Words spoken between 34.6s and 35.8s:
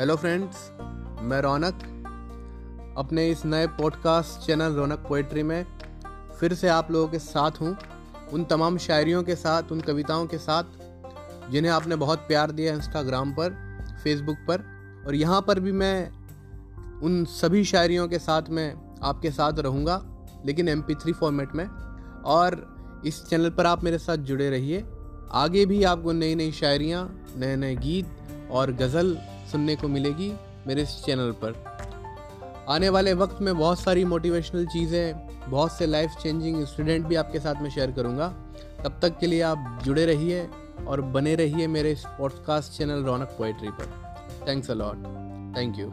चीज़ें, बहुत